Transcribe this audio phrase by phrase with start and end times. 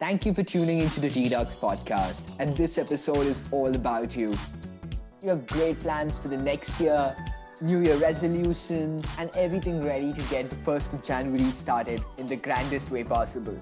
[0.00, 4.32] Thank you for tuning into the Detox podcast, and this episode is all about you.
[5.24, 7.16] You have great plans for the next year,
[7.60, 12.36] New Year resolutions, and everything ready to get the 1st of January started in the
[12.36, 13.60] grandest way possible.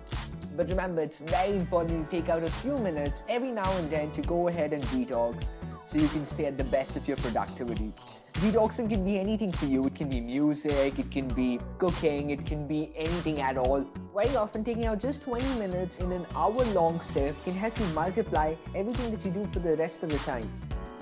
[0.55, 4.11] But remember, it's very important to take out a few minutes every now and then
[4.11, 5.49] to go ahead and detox
[5.87, 7.95] so you can stay at the best of your productivity.
[8.41, 9.83] Detoxing can be anything for you.
[9.85, 13.87] It can be music, it can be cooking, it can be anything at all.
[14.15, 17.87] Very often, taking out just 20 minutes in an hour long shift can help you
[17.95, 20.47] multiply everything that you do for the rest of the time.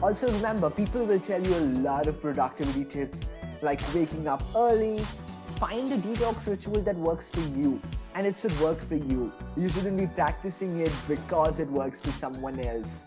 [0.01, 3.27] Also, remember, people will tell you a lot of productivity tips
[3.63, 5.05] like waking up early.
[5.57, 7.83] Find a detox ritual that works for you,
[8.15, 9.33] and it should work for you.
[9.57, 13.07] You shouldn't be practicing it because it works for someone else.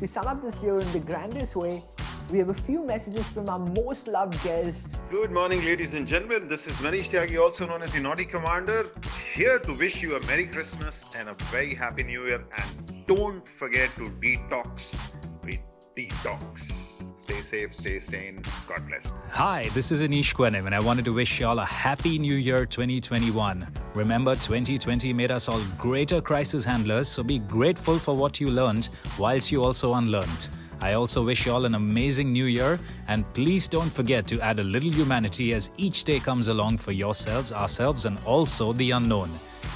[0.00, 1.84] To sum up this year in the grandest way,
[2.30, 4.98] we have a few messages from our most loved guests.
[5.10, 6.48] Good morning, ladies and gentlemen.
[6.48, 8.90] This is Manish Tyagi, also known as the Naughty Commander,
[9.32, 12.44] here to wish you a Merry Christmas and a very Happy New Year.
[12.58, 14.98] And don't forget to detox
[15.44, 15.60] with
[15.96, 17.18] Detox.
[17.18, 18.42] Stay safe, stay sane.
[18.68, 19.12] God bless.
[19.30, 22.34] Hi, this is Anish Kwenim, and I wanted to wish you all a happy new
[22.34, 23.66] year 2021.
[23.94, 28.88] Remember, 2020 made us all greater crisis handlers, so be grateful for what you learned
[29.18, 30.48] whilst you also unlearned.
[30.80, 34.58] I also wish you all an amazing new year, and please don't forget to add
[34.58, 39.30] a little humanity as each day comes along for yourselves, ourselves, and also the unknown.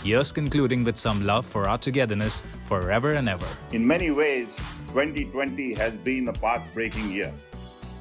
[0.04, 3.46] Years concluding with some love for our togetherness forever and ever.
[3.72, 4.56] In many ways,
[4.88, 7.32] 2020 has been a path breaking year.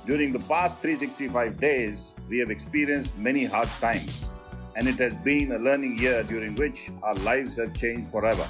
[0.05, 4.29] During the past 365 days, we have experienced many hard times,
[4.75, 8.47] and it has been a learning year during which our lives have changed forever.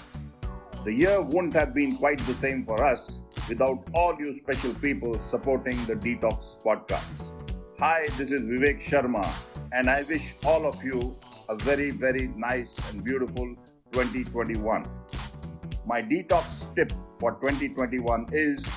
[0.86, 5.16] The year wouldn't have been quite the same for us without all you special people
[5.16, 7.34] supporting the Detox podcast.
[7.80, 9.28] Hi, this is Vivek Sharma,
[9.72, 11.18] and I wish all of you
[11.50, 13.56] a very, very nice and beautiful
[13.92, 14.86] 2021.
[15.88, 18.68] My detox tip for 2021 is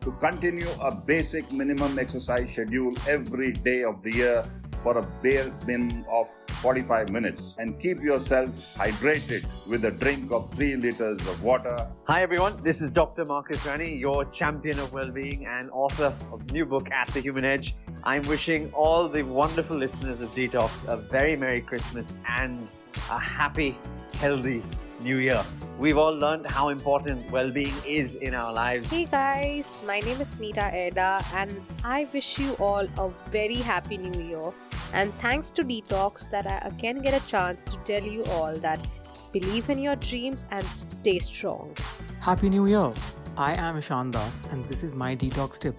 [0.00, 4.42] to continue a basic minimum exercise schedule every day of the year
[4.86, 6.28] for a bare minimum of
[6.62, 11.76] 45 minutes and keep yourself hydrated with a drink of 3 liters of water.
[12.04, 13.24] Hi everyone, this is Dr.
[13.24, 17.74] Marcus Ranney, your champion of well-being and author of new book At the Human Edge.
[18.04, 22.70] I'm wishing all the wonderful listeners of Detox a very Merry Christmas and
[23.10, 23.76] a happy,
[24.20, 24.62] healthy
[25.02, 25.42] new year.
[25.80, 28.88] We've all learned how important well being is in our lives.
[28.88, 33.98] Hey guys, my name is Meeta Eda, and I wish you all a very happy
[33.98, 34.52] new year.
[34.92, 38.86] And thanks to Detox, that I again get a chance to tell you all that
[39.32, 41.74] believe in your dreams and stay strong.
[42.20, 42.92] Happy New Year!
[43.36, 45.76] I am Ishan Das, and this is my detox tip.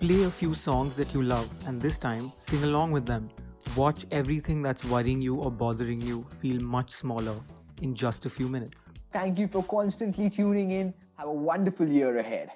[0.00, 3.28] Play a few songs that you love, and this time sing along with them.
[3.76, 7.36] Watch everything that's worrying you or bothering you feel much smaller
[7.82, 8.92] in just a few minutes.
[9.12, 10.94] Thank you for constantly tuning in.
[11.16, 12.48] Have a wonderful year ahead.